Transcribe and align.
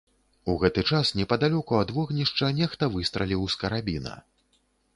У 0.53 0.53
гэты 0.61 0.83
час 0.91 1.11
непадалёку 1.19 1.77
ад 1.81 1.93
вогнішча 1.97 2.49
нехта 2.63 2.91
выстраліў 2.97 3.47
з 3.55 3.61
карабіна. 3.65 4.19